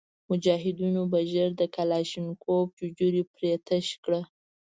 مجاهدینو 0.29 1.01
به 1.11 1.19
ژر 1.31 1.49
د 1.57 1.61
کلشینکوف 1.75 2.67
ججوري 2.79 3.23
پرې 3.33 3.51
تش 3.67 3.87
کړ. 4.03 4.13